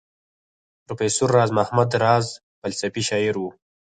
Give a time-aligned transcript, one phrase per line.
[0.85, 2.25] پروفیسر راز محمد راز
[2.61, 3.49] فلسفي شاعر وو.